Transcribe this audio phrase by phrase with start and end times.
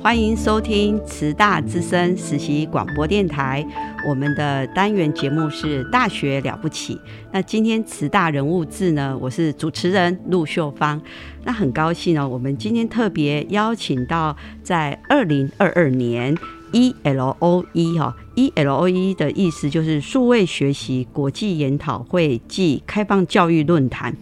[0.00, 3.66] 欢迎收听慈大之声实习广播电台，
[4.06, 6.94] 我们的单元节目是《大学了不起》。
[7.32, 11.02] 那今天慈大人物志呢，我是主持人陆秀芳。
[11.44, 16.34] 那很高兴呢，我们今天特别邀请到在二零二二年。
[16.72, 24.14] E L O E 哈，E L O E 的意思就是数位学习国际研讨会暨开放教育论坛。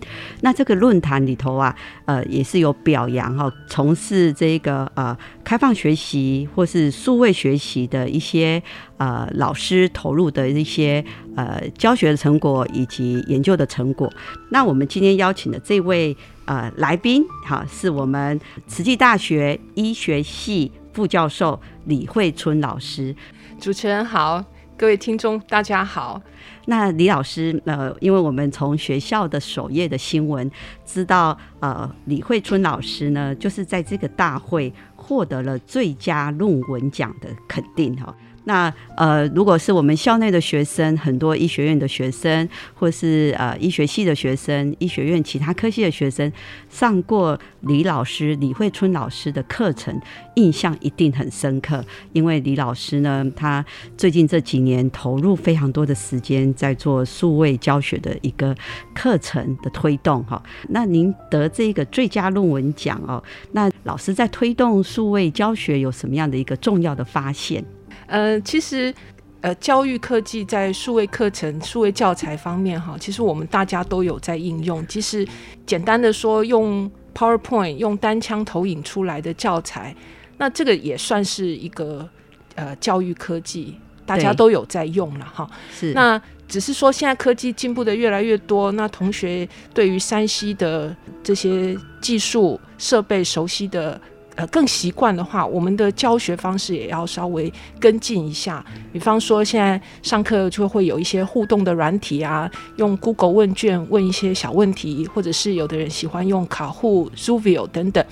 [0.42, 8.62] 那这个论坛里头啊，呃，也是有表扬哈，从事这个呃开放学习或是数位学习的一些
[8.98, 14.12] 呃老师投入的一些呃教学的成果以及研究的成果。
[14.50, 20.70] 那我们今天邀请的这位呃来宾，哈，是我们慈济大学医学系。
[20.96, 23.14] 副教授李慧春老师，
[23.60, 24.42] 主持人好，
[24.78, 26.22] 各位听众大家好。
[26.64, 30.50] 那李老师，呃，因为我们从学校的首页的新闻
[30.86, 38.16] 知道，呃，李慧春老师呢，就是在这个大会获得了最佳论文奖的肯定哈。
[38.46, 46.32] 那呃，如果是我们校内的学生，很多医学院的学生，或是呃医学系的学生，医学院其他科系的学生，
[46.70, 50.00] 上过李老师李慧春老师的课程，
[50.36, 51.84] 印象一定很深刻。
[52.12, 53.64] 因为李老师呢，他
[53.96, 58.54] 最近这几年投入非常多的时间在做数位教学的一个
[58.94, 60.40] 课程的推动哈。
[60.68, 63.20] 那您得这个最佳论文奖哦，
[63.50, 67.64] 那老师在推动数位教学有什么样的一个重要的发现？
[68.06, 68.94] 呃，其实，
[69.40, 74.84] 呃，教育科技在数位课程、数位教材方面，哈，其实我们大家都有在应用。
[74.86, 75.26] 其实，
[75.66, 79.94] 简单的说，用 PowerPoint 用单枪投影出来的教材，
[80.38, 82.08] 那这个也算是一个
[82.54, 85.50] 呃教育科技，大家都有在用了哈。
[85.72, 85.92] 是。
[85.92, 94.00] 那只是说，现在科技进步的越来越多，那同学对于山西的这些技术设备熟悉的。
[94.36, 98.64] 呃，更习惯的话，我们的教学方式也要稍微跟进一下。
[98.92, 108.04] 比方说，现在上课就会有一些互动的软体啊，用 Google 问卷问一些小问题，或者是有的人喜欢用卡户、Zoovio 等等。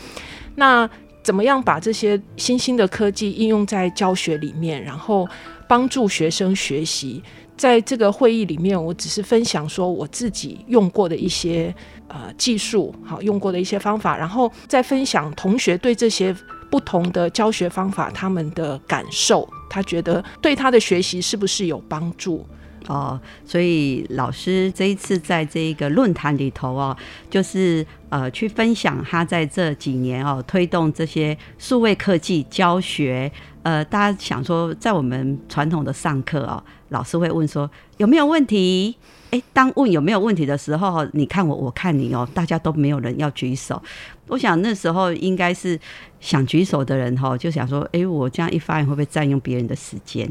[0.54, 0.88] 那
[1.22, 5.28] 怎么样把这些新兴的科技应用在教学里面，然后
[5.68, 7.22] 帮助学生学习？
[7.56, 11.72] 在这个会议里面，我只是分享说我自己用过的一些
[12.08, 16.34] 呃技术，好用过的一些方法，然后再分享同学对这些
[16.70, 22.46] 不同的教学方法他们的感受，他觉得对他的学习是不是有帮助？
[22.86, 26.94] 哦，所以老师这一次在这一个论坛里头哦，
[27.30, 33.32] 就是呃去分享他在这几年哦推动这些数位科技教学。
[33.62, 36.62] 呃，大家想说，在我们传统的上课哦，
[36.94, 38.96] 老师会问说有没有问题？
[39.32, 43.82] 哎，当问有没有问题的时候，你看我，我看你哦，大家都没有人要举手。
[44.28, 45.76] 我想那时候应该是
[46.20, 50.24] 想举手的人哈，就想说，哎，我这样一发言会不会占用别人的时间？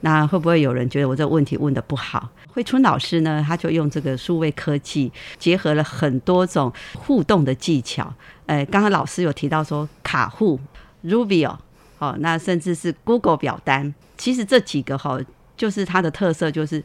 [0.00, 2.28] 那会不会有人觉得我这个问题问的不好？
[2.48, 8.12] 慧春老师呢，他就用这个数位科技，结合了很多种互动的技巧。
[8.46, 10.58] 诶，刚刚老师有提到说卡户
[11.04, 11.56] Rubio。
[12.00, 15.20] 哦，那甚至是 Google 表单，其实这几个哈，
[15.60, 16.82] 就是它的特色，就是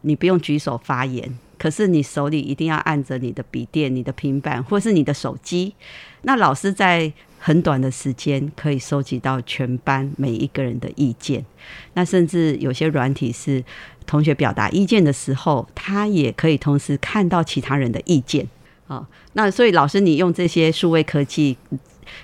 [0.00, 5.74] 你不用举手发言，可是你手里一定要按着你的笔电、你的平板或是你的手机。
[6.22, 11.44] 那老师在很短的时间可以收集到全班每一个人的意见。
[11.92, 13.62] 那甚至有些软体是
[14.06, 18.48] 同学表达意见的时候，他也可以同时看到其他人的意见。
[18.86, 21.58] 哦，那所以老师，你用这些数位科技。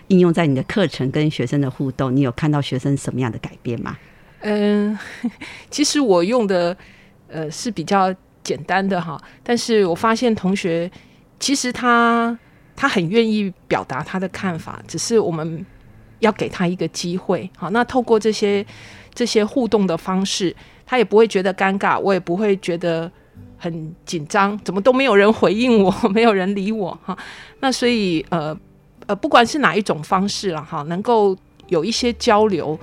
[0.09, 3.97] 应用在你的课程跟学生的互动，你有看到学生什么样的改变吗？
[4.43, 4.99] 嗯，
[5.71, 6.77] 其实我用的
[7.29, 10.91] 呃是比较简单的哈，但是我发现同学
[11.39, 12.37] 其实他
[12.75, 15.65] 他很愿意表达他的看法，只是我们
[16.21, 17.49] 要给他一个机会。
[17.57, 18.65] 好，那透过这些
[19.15, 20.55] 这些互动的方式，
[20.87, 23.11] 他也不会觉得尴尬，我也不会觉得
[23.59, 27.17] 很紧张，怎么都没有人回应我， 没有人理我哈。
[27.61, 28.59] 那所以呃
[29.07, 31.37] 呃，不管是哪一种方式了哈，能够
[31.69, 32.79] 有一些交流。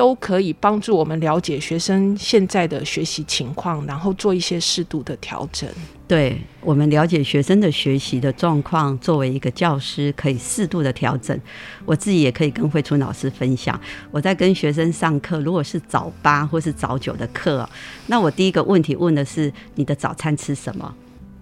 [0.00, 5.68] 都可以帮助我们了解学生现在的学习情况，然后做一些适度的调整。
[6.08, 11.38] 对我们了解学生的学习的状况，作为一个教师，可以适度的调整。
[11.84, 13.78] 我自己也可以跟慧春老师分享，
[14.10, 17.68] 我在跟学生上课，如果是早八或是早九的课，
[18.06, 20.94] 那我第一个问题问的是你的早餐吃什么？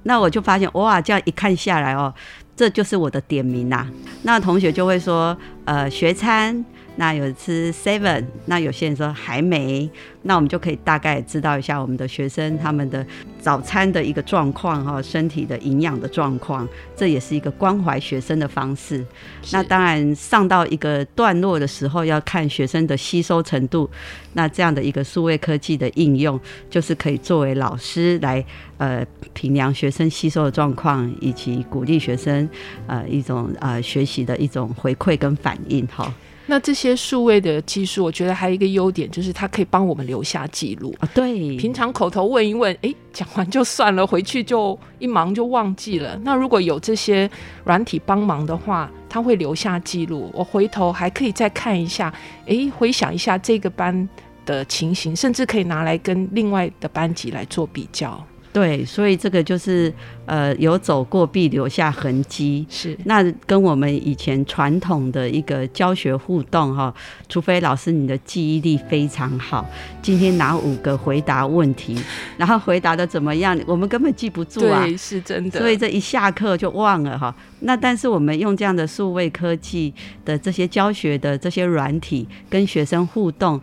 [0.02, 2.12] 那我就发现哇，这样一看下来哦，
[2.56, 3.86] 这就是我的点名呐。
[4.24, 6.64] 那同学就会说，呃，学餐。
[6.98, 9.88] 那有吃 seven，那有些人说还没，
[10.22, 13.06] 那我们就可以大概知道一下我们的学生他们的
[13.40, 19.06] 早餐的一个状况哈，身体的营养的状况，这也是一个关怀学生的方式。
[19.52, 23.88] 那当然上到一个段落的时候，要看学生的吸收程度。
[24.32, 28.44] 那这样的一个数位科技的应用，就是可以作为老师来
[28.76, 32.48] 呃评量学生吸收的状况，以及鼓励学生
[32.88, 36.12] 呃一种呃学习的一种回馈跟反应哈。
[36.50, 41.08] 那这些数位的技术，我觉得还有一个优点，就是它可以帮我们留下记录啊。
[41.14, 46.18] 对，平常口头问一问，哎，讲完就算了，回去就一忙就忘记了。
[46.24, 47.30] 那如果有这些
[47.64, 52.12] 软体帮忙的话，它会留下记录，我回头还可以再看一下，
[52.46, 54.08] 哎，回想一下这个班
[54.46, 58.26] 的情形，甚至可以拿来跟另外的班级来做比较。
[58.58, 59.92] 对，所以这个就是
[60.26, 62.66] 呃，有走过必留下痕迹。
[62.68, 66.92] 是，那跟我们以前传统的一个教学互动哈，
[67.28, 69.64] 除非老师你的记忆力非常好，
[70.02, 71.96] 今天拿五个回答问题，
[72.36, 74.84] 然后回答的怎么样，我们根本记不住啊。
[74.84, 75.60] 对，是真的。
[75.60, 77.32] 所以这一下课就忘了哈。
[77.60, 79.94] 那但是我们用这样的数位科技
[80.24, 83.60] 的这些教学的这些软体跟学生互动，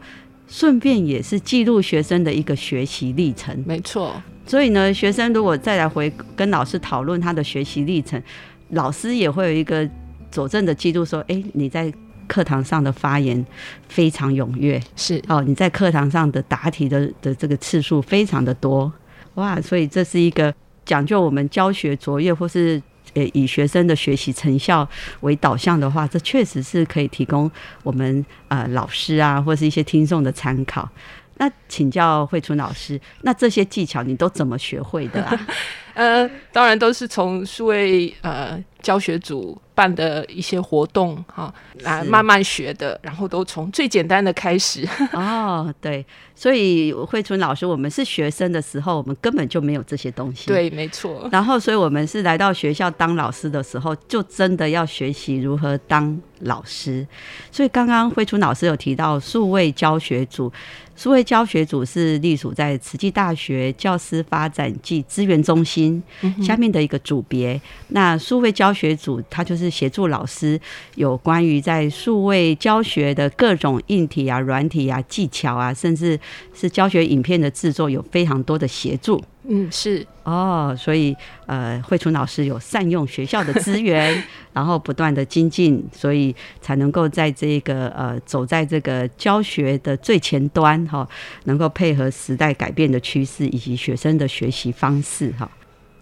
[0.47, 3.61] 顺便也是记录学生的一个学习历程。
[3.67, 4.23] 没错。
[4.45, 8.21] 所以呢，学生如果再来回跟老师讨论他的学习历程，
[8.69, 9.87] 老师也会有一个
[10.29, 11.91] 佐证的记录，说：“哎，你在
[12.27, 13.43] 课堂上的发言
[13.87, 18.91] 非常踊跃，是哦，你在课堂上的答题的的这个次数非常的多，
[19.35, 19.59] 哇！
[19.61, 20.53] 所以这是一个
[20.85, 22.81] 讲究我们教学卓越，或是
[23.13, 24.87] 呃以学生的学习成效
[25.21, 27.49] 为导向的话，这确实是可以提供
[27.83, 30.87] 我们呃老师啊，或是一些听众的参考。”
[31.37, 35.47] 那请教慧春老师，那这些技巧你都怎么学会的啊？
[35.95, 41.53] 呃，当然都是从数位呃教学组办的一些活动哈
[41.83, 44.85] 来慢慢学的，然后都从最简单的开始。
[45.13, 46.05] 哦，对，
[46.35, 50.47] 所以慧春老师，我们是学生的时候，我们根本就没有这些东西。
[50.47, 51.29] 对，没错。
[51.31, 57.07] 然后，所以我们是来到学校当老师的时候，就真的要学习如何当老师。
[57.53, 60.51] 所以，刚刚慧春老师有提到数位教学组。
[60.95, 66.01] 数位教学组是隶属在慈济大学教师发展暨资源中心
[66.41, 67.59] 下面的一个组别。
[67.89, 70.59] 那数位教学组，它就是协助老师
[70.95, 76.19] 有关于在数位教学的各种硬体啊、软体啊、技巧啊，甚至
[76.53, 79.21] 是教学影片的制作，有非常多的协助。
[79.47, 84.23] 嗯，是哦，所以呃，慧春老师有善用学校的资源，
[84.53, 91.07] 然后不断的精进，所以才能够在这个呃，走在这个教学的最前端哈，
[91.43, 95.49] 能够配合时代改变的趋势以及学生的学习方式哈。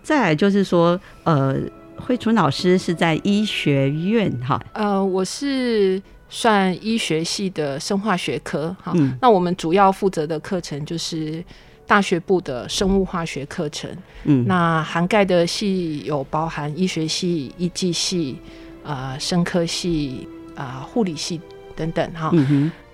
[0.01, 1.57] 再来就是说，呃，
[1.97, 11.43] 慧春老师是在医学院哈，呃，我是算医学系的生化学科哈，那我们主要负责的课程就是。
[11.85, 13.89] 大学部的生物化学课程，
[14.23, 18.37] 嗯，那涵盖的系有包含医学系、医技系、
[18.83, 21.39] 呃，生科系、啊，护理系
[21.75, 22.31] 等等哈。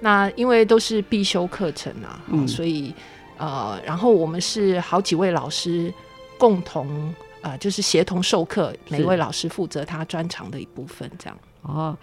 [0.01, 2.93] 那因为都是必修课程啊，所以
[3.37, 5.93] 呃，然后我们是好几位老师
[6.37, 11.37] 共同呃，就是协同授课，每位老师负责他专长的一部分，这样。
[11.61, 11.97] 哦，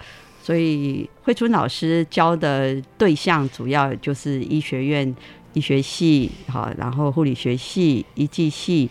[0.47, 5.12] 所以慧春老师教的对象主要就是医学院。
[5.55, 8.88] 医学系好，然后护理学系、医技系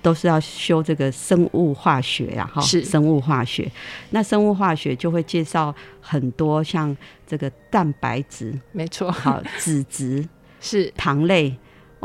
[0.00, 3.70] 都是要修这个生物化学呀，哈，是生物化学。
[4.10, 6.96] 那生物化学就会介绍很多像
[7.26, 10.26] 这个蛋白质，没错，好，脂质
[10.58, 11.54] 是糖类。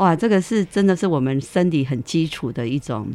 [0.02, 3.08] 哇，这个是真的是我们生理很基础的一种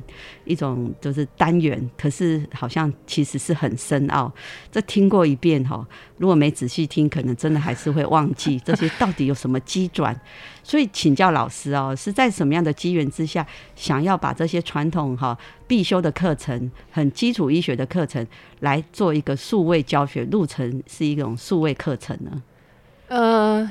[0.45, 4.31] 一种就是单元，可是好像其实是很深奥。
[4.71, 5.85] 这听过一遍哈，
[6.17, 10.17] 如果没仔细听，可能真的还是会忘记 这些到底有什么机转。
[10.63, 18.25] 所以请教老师哦，是在什么样的机缘之下，想要把这些传统哈必修的课程、很基础医学的课程
[18.61, 22.41] 来做一个数位教学路程，是一种数位课程呢？
[23.09, 23.69] 呃。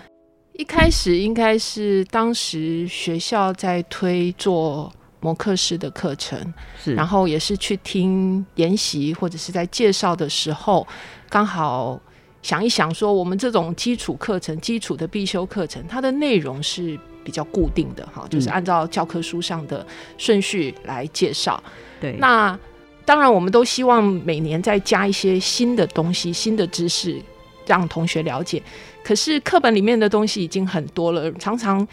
[0.59, 10.87] 一开始应该是当时学校在推做模课式的课程，是，然后也是去听研习或者是在介绍的时候，
[11.29, 12.01] 刚好
[12.43, 19.87] 想一想说，我们这种基础课程、基础的必修课程，它的内容是比较固定的哈，就是按照教科书上的
[20.17, 21.63] 顺序来介绍。
[22.01, 22.59] 对，那
[23.05, 27.21] 当然我们都希望每年再加一些新的东西、新的知识，
[27.67, 28.63] 让同学了解。
[29.07, 31.87] 可是课本里面的东西已经很多了，常常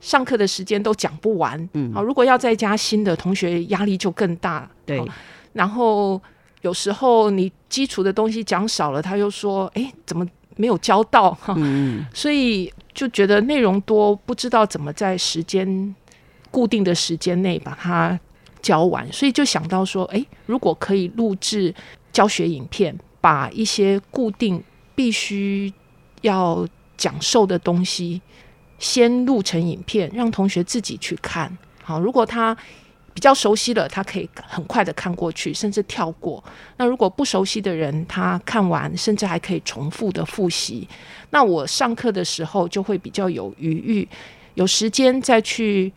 [0.00, 1.68] 上课的时间都讲不完。
[1.72, 4.70] 嗯，好，如果要再加新的，同学压力就更大。
[4.86, 5.02] 对，
[5.52, 6.22] 然后
[6.62, 10.24] 有时候你基础的东西讲少了，他又说：“哎，怎么
[10.54, 15.92] 没有教到？”哈，嗯，所以就觉得内容多，不知道怎么在时间
[16.52, 18.16] 固定的时间内把它
[18.62, 21.74] 教完，所以就想到说：“哎，如果可以录制
[22.12, 24.62] 教学影片，把一些固定
[24.94, 25.72] 必须。”
[26.20, 28.20] 要讲授的东西，
[28.78, 31.56] 先录成影片，让同学自己去看。
[31.82, 32.56] 好，如果他
[33.12, 36.42] 比较熟悉了，他可以很快的看过去，甚至跳过。
[36.76, 40.88] 那如果不熟悉的人，他看完甚至还可以重复的复习。
[41.30, 44.08] 那我上课的时候就会比较有余裕，
[44.54, 45.92] 有时间再去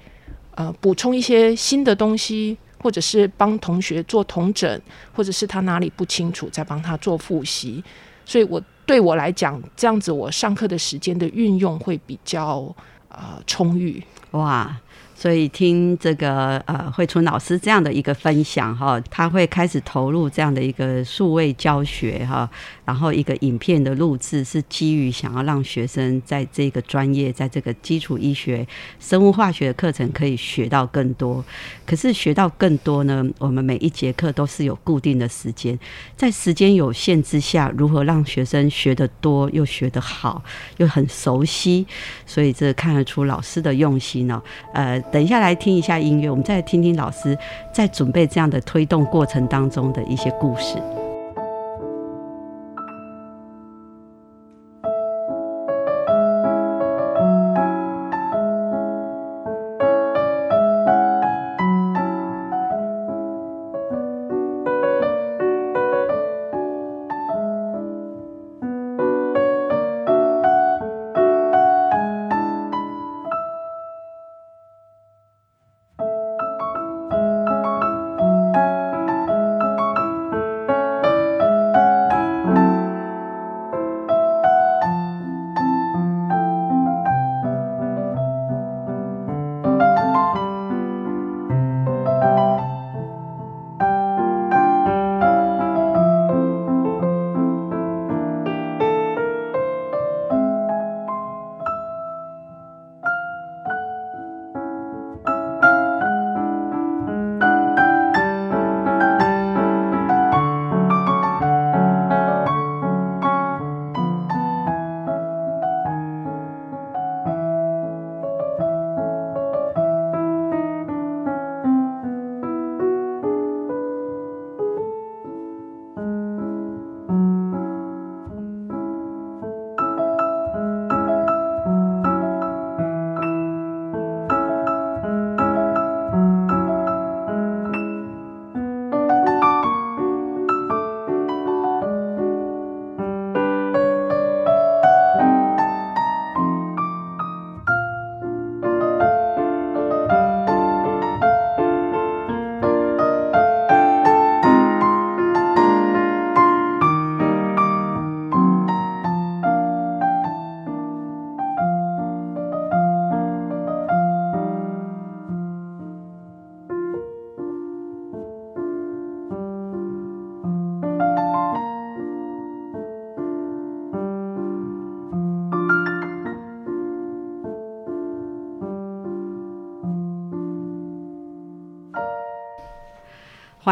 [0.56, 4.82] 呃补充一些新的东西，或者是帮同学做同整，
[5.14, 7.84] 或者是他哪里不清楚，再帮他做复习。
[8.26, 12.74] 所以，我对我来讲，这样子我上课的时间的运用会比较
[13.10, 14.04] 呃充裕。
[14.32, 14.76] 哇！
[15.24, 22.50] 所以听这个呃慧春老师这样的一个分享哈，他会开始投入这样的一个数位教学哈，
[22.84, 28.68] 然后一个影片的录制是基于想要让学生在这个专业，在这个基础医学、
[29.00, 31.42] 生物化学的课程可以学到更多。
[31.86, 35.80] 可是学到更多呢，我们每一节课都是有固定的时间，
[36.18, 40.44] 在时间有限之下，如何让学生学得多又学得好，
[40.80, 41.88] 又很熟悉？
[42.26, 45.02] 所以这看得出老师的用心哦，呃。
[45.14, 46.28] 等一下，来听一下音乐。
[46.28, 47.38] 我们再来听听老师
[47.72, 50.82] 在准备这样的推动过程当中的一些故事。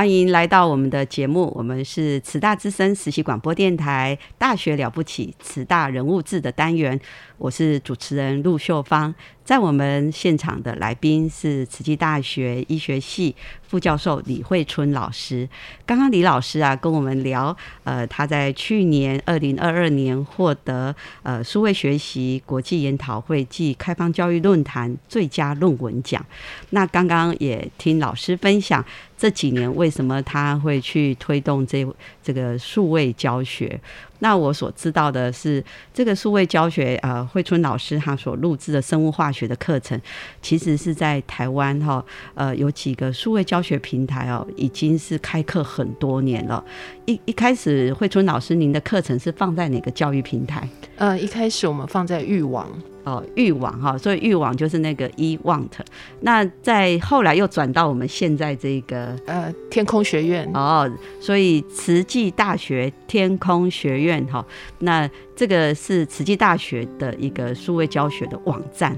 [0.01, 6.99] 欢迎来到我们的节目，我们是慈大之声实习广播电台《大学了不起》慈大人物志的单元，
[7.37, 9.13] 我是主持人陆秀芳。
[9.51, 13.35] 在我们现场的来宾是慈济大学医学系
[13.67, 15.45] 副教授李慧春老师。
[15.85, 17.53] 刚刚李老师啊跟我们聊，
[17.83, 26.25] 呃，他在去年二零二二年获得呃数位学习国际研讨会暨开放教育论坛最佳论文奖。
[26.69, 28.81] 那刚刚也听老师分享
[29.17, 31.85] 这几年为什么他会去推动这
[32.23, 33.77] 这个数位教学。
[34.21, 35.63] 那我所知道的是，
[35.93, 39.99] 这个数位教学，呃，慧春老师他所录制的生物化学的课程，
[40.41, 42.03] 其实是在台湾哈，
[42.35, 46.63] 呃，有几个数位教学平台哦，已经是开课很多年了。
[47.05, 50.69] 一一开始，慧春老师您的课程是放在哪个教育平台？
[50.97, 52.69] 呃，一开始我们放在育网。
[53.03, 55.69] 哦，欲望哈，所以欲望就是那个 e want。
[56.21, 60.89] 那在后来又转到我们现在这个呃天空学院哦，
[61.19, 64.45] 所以慈济大学天空学院哈，
[64.79, 68.97] 那这个是慈济大学的一个数位教学的网站。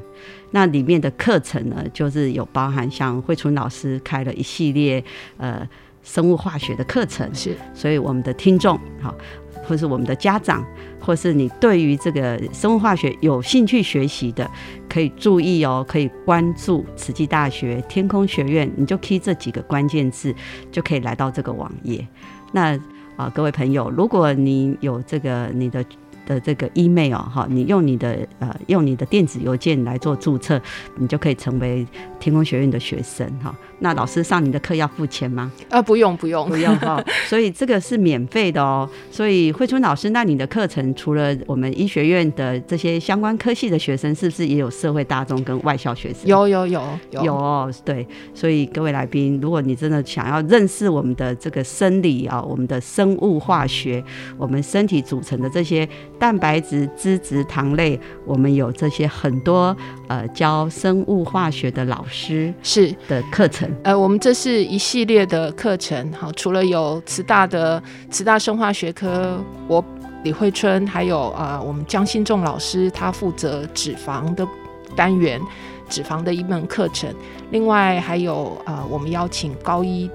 [0.52, 5.04] 那里面的课程呢，就是有包含像慧春老师开了一系列
[5.38, 5.68] 呃
[6.04, 9.16] 生物化学的课程，是，所以我们的听众好。
[9.64, 10.66] 或是我们的家长，
[11.00, 14.50] 或是你对于这个生物化学有兴趣学习的，
[14.90, 20.34] 可以注意哦，可以关注慈济大学天空学院，你就 key 这几个关键字，
[20.72, 22.08] 就可以来到这个网页。
[22.52, 22.78] 那
[23.16, 25.84] 啊，各位朋友，如果你有这个你的。
[26.26, 30.62] 的这个 email 哈，你用你的呃用你的电子邮件来做注册，
[30.98, 31.86] 你就可以成为
[32.20, 33.56] 天空学院的学生哈。
[33.80, 35.52] 那老师上你的课要付钱吗？
[35.70, 37.04] 呃，不用不用不用哈。
[37.28, 38.90] 所以这个是免费的哦。
[39.12, 46.26] 所以慧春老师，那你的课程除了我们医学院的这些相关科系的学生，是不是也有社会大众跟外校学生？
[46.26, 47.70] 有有有有哦。
[47.84, 54.02] 对，所以各位来宾，如果你真的想要认识我们的这个生理啊，我们的生物化学，
[54.38, 55.88] 我们身体组成的这些。
[56.20, 59.76] 蛋白质、脂质、糖类，我们有这些很多
[60.08, 63.70] 呃教生物化学的老师是的课程。
[63.84, 69.84] 呃，我们这是一系列的课程，好，除了有慈大的慈大生化学科，我
[70.24, 74.48] 李慧春，还有啊我们江新仲老师，他负责脂肪的
[74.96, 75.42] 单元，
[75.90, 77.14] 脂肪的一门课程。
[77.52, 80.10] 另外还有啊，我们邀请高一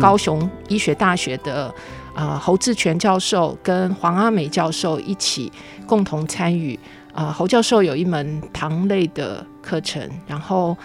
[0.00, 1.74] 高雄医学大学的。
[2.14, 5.50] 啊，侯志全教授跟黄阿美教授一起
[5.86, 6.78] 共同参与。
[7.14, 10.76] 啊，侯教授有一门糖类的课程，然后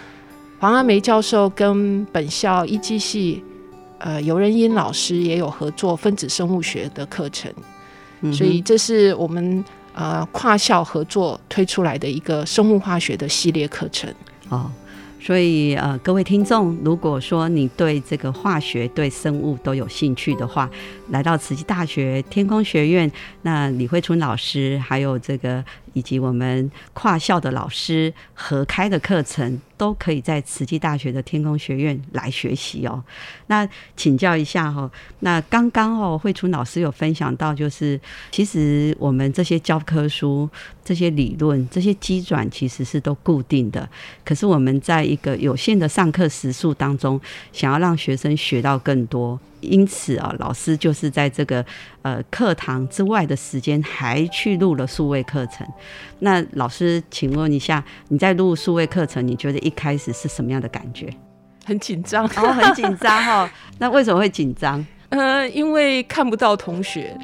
[0.58, 3.42] 黄阿梅教授跟本校一机系
[3.98, 7.50] 呃尤仁英老师也有合作分子生物学的课程。
[8.32, 9.64] 所以这是我们
[9.94, 14.12] 呃跨校合作推出来的一个生物化学的系列课程。
[14.50, 14.70] 哦。
[15.28, 20.70] 所以，呃，各位听众，如果说你对这个化学、对生物都有兴趣的话，
[21.10, 23.12] 来到慈济大学天空学院，
[23.42, 25.62] 那李慧春老师还有这个。
[25.92, 33.02] 以及我们跨校的老师合开的课程，都可以在慈济大学的天空学院来学习哦。
[33.46, 40.48] 那请教一下哈，那刚刚哦，慧春老师有分享到，就是其实我们这些教科书、
[40.84, 43.88] 这些理论、这些基转其实是都固定的，
[44.24, 47.20] 可是我们在一个有限的上课时数当中，
[47.52, 49.38] 想要让学生学到更多。
[49.60, 51.64] 因此啊，老师就是在这个
[52.02, 55.66] 呃课堂之外的时间，还去录了数位课程。
[56.20, 61.08] 那老师，请问一下，你在录数位课程，你觉得一开始是什么样的感觉？
[61.64, 63.50] 很紧张，哦，很紧张哈。
[63.78, 64.84] 那为什么会紧张？
[65.10, 67.16] 呃，因为看不到同学。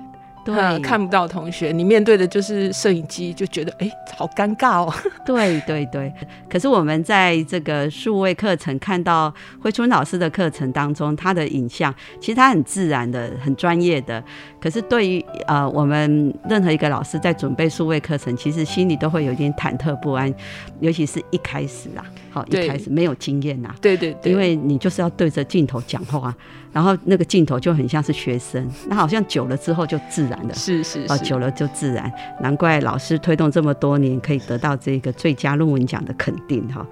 [0.44, 4.92] 对，看不到同学，你面对的就是摄影机，就觉得哎，好尴尬哦。
[5.24, 6.12] 对对对，
[6.50, 14.22] 可是我们在这个数位课程看到慧春老师的课程当中，他的影像其实他很自然的、很专业的。
[14.60, 20.32] 可是对于呃我们任何一个老师在准备数位课程，其实心里都会有一点忐忑不安，
[20.80, 26.34] 尤其是一开始啊，好一开始没有经验呐，对对对，因为你就是要对着镜头讲话。
[26.72, 32.12] 然后那个镜头就很像是学生，那好像久了之后就自然的，是是哦，久了就自然。
[32.40, 36.86] 难怪老师推动这么多年，可以得到这个最佳论文奖的肯定哈。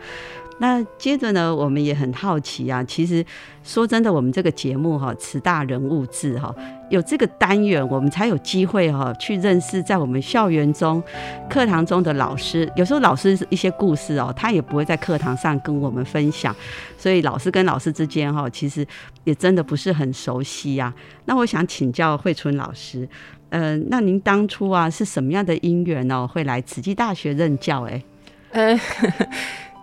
[0.63, 2.85] 那接着呢，我们也很好奇啊。
[2.85, 3.25] 其实
[3.65, 6.55] 说真的，我们这个节目哈，慈大人物志哈，
[6.89, 11.03] 有这个单元，我们才有机会哈，去认识在我们校园中、
[11.51, 12.71] 课堂中的老师。
[12.77, 16.55] 有时候老师一些故事哦，他也不会在课堂上跟我们分享，
[16.97, 18.87] 所以老师跟老师之间哈，其实
[19.25, 20.95] 也真的不是很熟悉呀。
[21.25, 23.09] 那我想请教慧春老师，
[23.49, 27.83] 嗯，那您当初啊是什么样的因缘呢，会来慈济大学任教？
[27.83, 28.05] 哎，
[28.53, 28.81] 呃。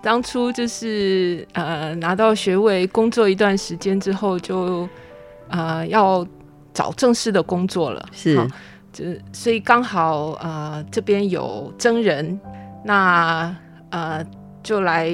[0.01, 4.87] 当初就是呃拿到学位，工作一段时间之后，就
[5.49, 6.25] 呃要
[6.73, 8.05] 找正式的工作了。
[8.13, 8.35] 是，
[8.93, 12.39] 就所以刚好呃这边有真人，
[12.85, 13.53] 那
[13.89, 14.25] 呃
[14.63, 15.11] 就来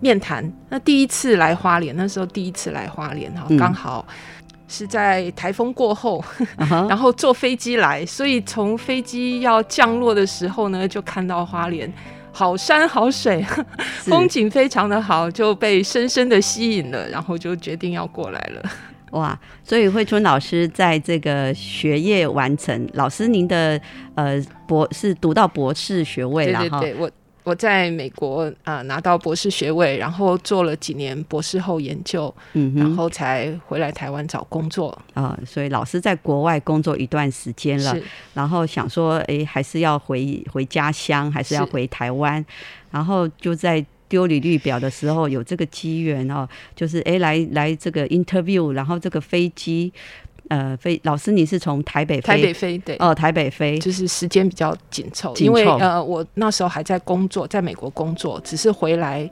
[0.00, 0.52] 面谈。
[0.68, 4.04] 那第一次来花莲，那时候第一次来花莲哈，刚好
[4.66, 6.24] 是在台风过后，
[6.58, 11.92] 然后坐飞机来，所以从飞机要降落的时候呢，就看到花莲。
[12.32, 13.44] 好山好水，
[14.02, 18.62] 风景非常的好，就被深深的吸引了，然后就决定要过来了。
[19.12, 19.38] 哇！
[19.62, 23.78] 所以慧春老师在这个学业完成，老师您的
[24.14, 26.80] 呃博是读到博士学位了哈。
[26.80, 27.10] 对对对，我。
[27.44, 35.38] 我在美国啊拿到博士学位，然后做了几年博士后研究，嗯，然后才回来台湾找工作啊。
[35.44, 37.96] 所以老师在国外工作一段时间了，
[38.32, 42.44] 然后想说，哎，还是要回回家乡，还是要回台湾，
[42.90, 49.92] 然后就在丢履历表的时候有这个机缘哦，就是哎来来这个 interview，然后这个飞机。
[50.52, 52.26] 呃，飞老师，你是从台北飞？
[52.26, 59.26] 台北飞对哦，台北飞就是时间比较紧凑，因为呃，我那时候还在工作，在美国工作，只是回来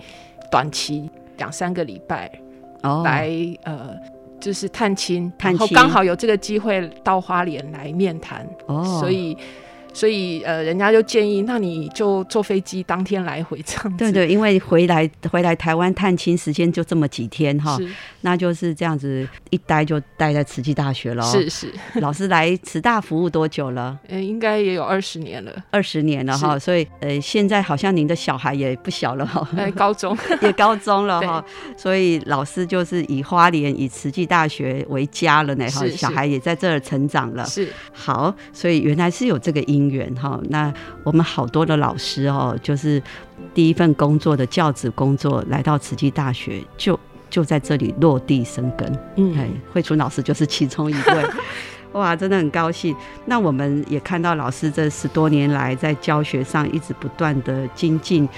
[0.51, 2.33] 短期两三个礼拜
[2.83, 3.29] 哦，来
[3.65, 3.91] 呃，
[4.41, 9.37] 就是探亲，然后刚好有这个机会到花莲来面谈哦，所以。
[9.93, 13.99] 所以，呃，人家就建议，那你就坐飞机当天来回这样子。
[13.99, 17.77] 对对，因为回来回来台湾探亲时间就这么几天哈，
[18.21, 21.23] 那就是这样子一待就待在慈济大学了。
[21.25, 23.99] 是是，老师来慈大服务多久了？
[24.09, 25.53] 嗯， 应该也有二十年了。
[25.71, 31.45] 二十年了哈，所以呃，现在好像您的小孩也不小了哈，高中 也高中了哈，
[31.77, 37.45] 所以老师就是以花莲以慈济大学为家了呢哈，小孩也在这儿成长了。
[37.45, 39.80] 是好，所以原来是有这个因。
[39.81, 43.03] 姻缘哈，那我们好多的老师哦，就是
[43.55, 46.99] 第一份工作的教职工作，来到慈济大学，就
[47.31, 48.99] 就在这里落地生根。
[49.17, 51.31] 嗯，哎，慧春老师就是其中一位，
[51.93, 52.95] 哇，真的很高兴。
[53.25, 58.29] 那我们也看到老师这十多年来在教学上一直不断的精进，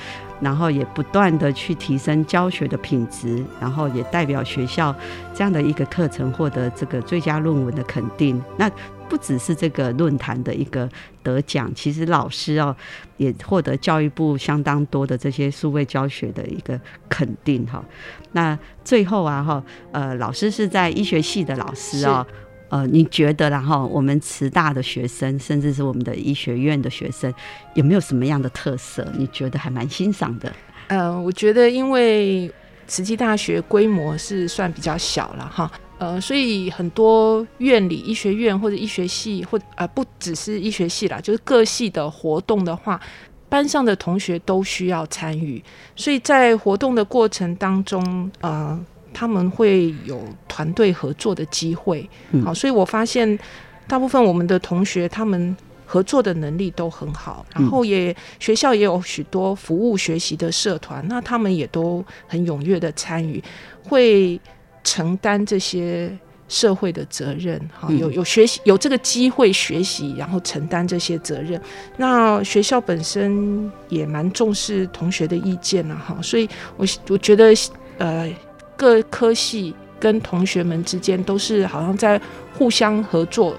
[0.40, 4.94] 然后也不断的去提升教学的品质，然后也代表学校
[5.34, 8.42] 这样的一个课程获得这个最佳论文的肯定。
[8.56, 8.70] 那
[9.12, 10.88] 不只是这个论坛的一个
[11.22, 12.74] 得奖，其实老师哦
[13.18, 17.84] 也获得教育部相当多的这些数位教学的一个肯定哈。
[18.32, 22.26] 那最后啊哈，呃，老师是在医学系的老师哦，
[22.70, 27.30] 呃，你觉得然后我们慈大的学生，甚至是我们的医学院的学生，
[27.74, 29.06] 有没有什么样的特色？
[29.18, 30.50] 你觉得还蛮欣赏的？
[30.86, 32.50] 呃，我觉得因为
[32.86, 35.70] 慈济大学规模是算比较小了哈。
[36.02, 43.00] 呃，所以很多院里医学院或者医学系，或呃不只是医学系啦，就是各系的活动的话，
[43.48, 45.62] 班上的同学都需要参与。
[45.94, 48.76] 所以在活动的过程当中，呃，
[49.14, 52.10] 他们会有团队合作的机会。
[52.44, 53.38] 好，所以我发现
[53.86, 63.40] 大部分我们的同学他们合作的能力都很好，然后也学校也有许多服务学习的社团，那他们也都很踊跃的参与，
[63.84, 64.40] 会。
[64.84, 66.10] 承担这些
[66.48, 71.60] 社会的责任，哈，有有学习有这个机会学习，然后承担这些责任。
[71.96, 77.54] 那学校本身也蛮重视同学的意见了，哈，所以我我觉得，
[77.98, 78.30] 呃，
[78.76, 82.20] 各科系跟同学们之间都是好像在
[82.58, 83.56] 互相合作，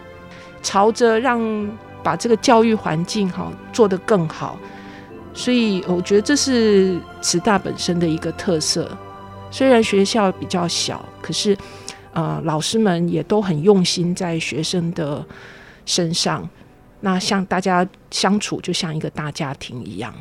[0.62, 1.42] 朝着让
[2.04, 4.60] 把这个教育环境哈做得更好。
[5.34, 8.96] 所以我觉得这是慈大本身的一个特色。
[9.54, 11.56] 虽然学校比较小，可是，
[12.12, 15.24] 呃，老师们也都很用心在学生的
[15.86, 16.50] 身上。
[17.02, 20.12] 那像大家相处，就像一个大家庭一样。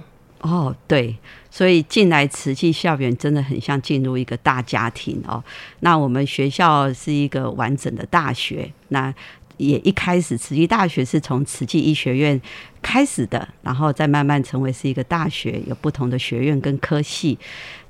[0.42, 1.16] 哦，对，
[1.50, 5.42] 所以进来慈济校园真的很像进入一个大家庭哦。
[5.80, 9.14] 那我们学校是一个完整的大学，那。
[9.56, 12.40] 也一开始，慈济大学是从慈济医学院
[12.80, 17.38] 开始的，然后再慢慢成为是一个大学，有不同的学院跟科系。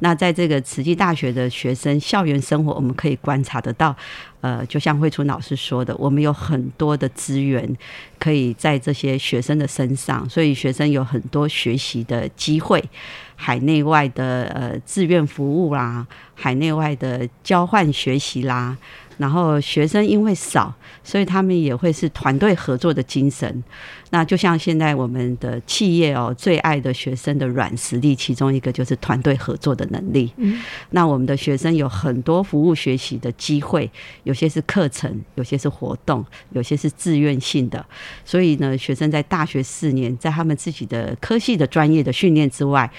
[0.00, 3.94] 那在这个慈济大学的学生校园生活，我们可以观察得到，
[4.40, 7.76] 呃，就像慧春老师说的，我们有很多的资源
[8.18, 12.82] 可以在这些学生的身上，所以学生有很多学习的机会，
[13.36, 18.76] 海内外的呃志愿服务啦，海内外的交换学习啦。
[19.18, 23.62] 然后学生因为少，所以他们也会是团队合作的精神。
[24.10, 30.30] 那就像现在我们的企业哦，最爱的学生的软实力，其中一个就是团队合作的能力。
[30.36, 33.90] 嗯，那我们的学生有很多服务学习的机会，
[34.24, 37.84] 有些是课程，有些是活动，有些是自愿性的。
[38.24, 42.90] 所以呢，学生在大学四年，在他们自己的科系的专业的训练之外。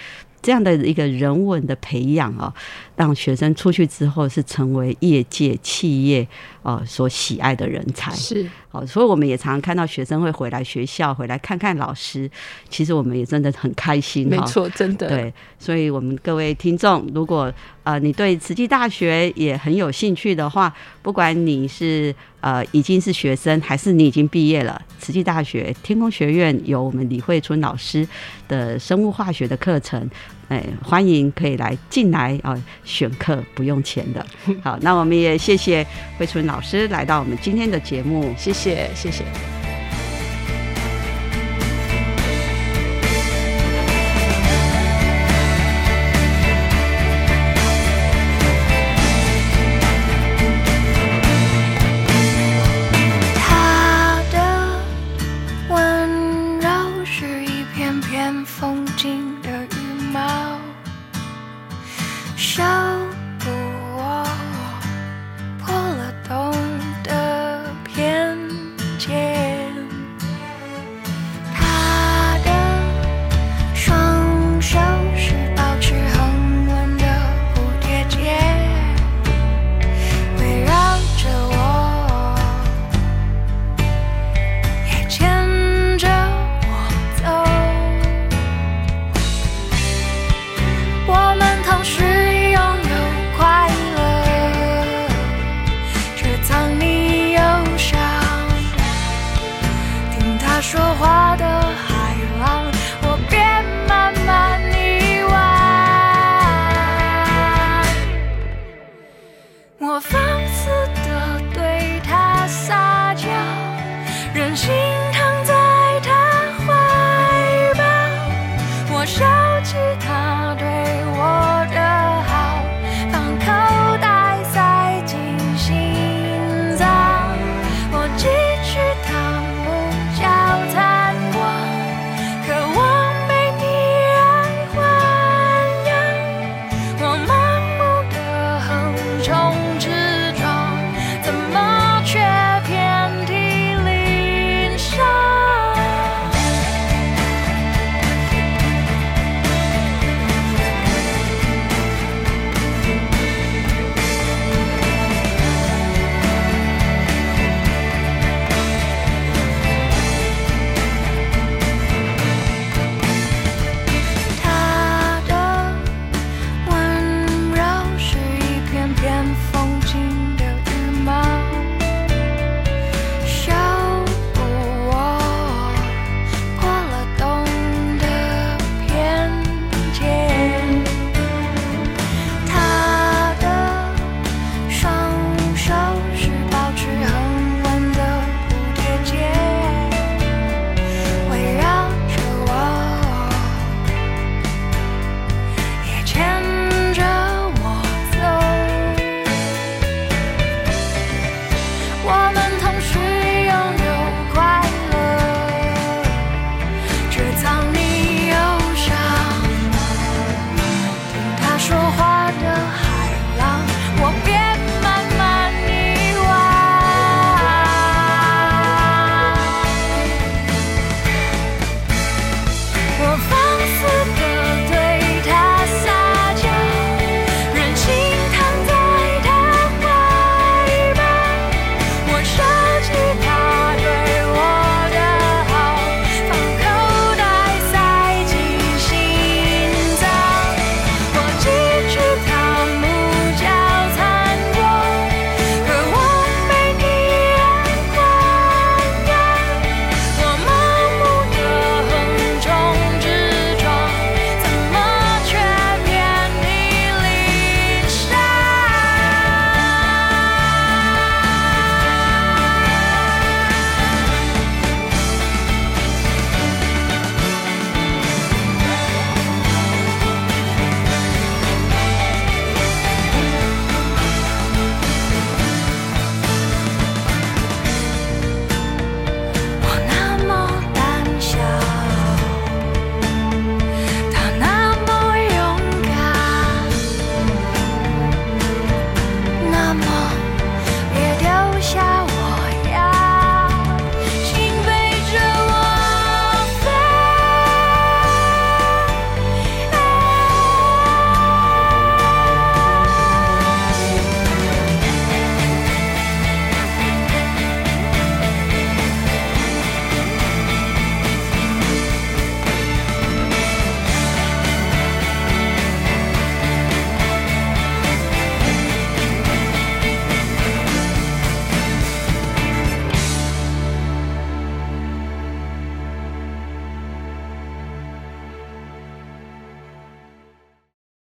[0.43, 2.53] 这样的一个人文的培养啊，
[2.97, 6.27] 让学生出去之后是成为业界企业
[6.61, 8.13] 哦所喜爱的人才。
[8.13, 12.29] 是，好，所以我们也常常看到学生会回来学校，回来看看老师。
[12.69, 14.27] 其实我们也真的很开心。
[14.27, 15.07] 没错，真的。
[15.07, 17.51] 对，所以我们各位听众，如果
[17.83, 28.05] 呃你对慈济大学也很有兴趣的话，不管你是呃已经是学生，还是你已经毕业了，慈济大学天空学院有我们李慧春老师
[28.49, 30.07] 的生物化学的课程。
[30.49, 34.23] 哎，欢迎可以来进来啊，选课不用钱的。
[34.61, 39.62] 好，那我们也谢谢慧春老师来到我们今天的节目，谢谢，谢谢。